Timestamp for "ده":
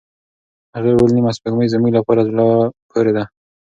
3.17-3.23